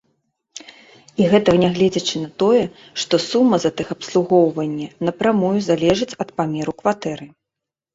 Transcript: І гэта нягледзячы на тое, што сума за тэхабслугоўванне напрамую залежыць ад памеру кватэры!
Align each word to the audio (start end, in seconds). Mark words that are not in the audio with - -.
І 1.21 1.27
гэта 1.33 1.49
нягледзячы 1.65 2.15
на 2.23 2.31
тое, 2.45 2.63
што 3.03 3.21
сума 3.29 3.55
за 3.69 3.75
тэхабслугоўванне 3.85 4.93
напрамую 5.07 5.57
залежыць 5.71 6.13
ад 6.21 6.29
памеру 6.41 6.71
кватэры! 6.83 7.25